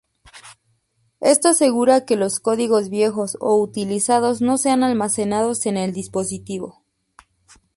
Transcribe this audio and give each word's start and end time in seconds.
Esto 1.19 1.49
asegura 1.49 2.05
que 2.05 2.15
los 2.15 2.39
códigos 2.39 2.89
viejos 2.89 3.37
o 3.39 3.61
utilizados 3.61 4.41
no 4.41 4.57
sean 4.57 4.81
almacenados 4.83 5.67
en 5.67 5.77
el 5.77 5.93
dispositivo. 5.93 6.81